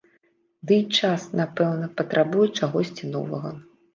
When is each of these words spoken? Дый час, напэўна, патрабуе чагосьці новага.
Дый 0.71 0.79
час, 0.99 1.21
напэўна, 1.41 1.89
патрабуе 2.01 2.47
чагосьці 2.61 3.13
новага. 3.15 3.55